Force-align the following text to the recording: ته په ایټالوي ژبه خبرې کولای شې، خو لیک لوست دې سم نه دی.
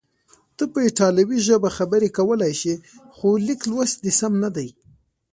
ته 0.57 0.63
په 0.71 0.77
ایټالوي 0.87 1.39
ژبه 1.47 1.69
خبرې 1.77 2.09
کولای 2.17 2.53
شې، 2.61 2.73
خو 3.15 3.27
لیک 3.47 3.61
لوست 3.71 3.97
دې 4.03 4.11
سم 4.19 4.33
نه 4.43 4.49
دی. 4.55 4.69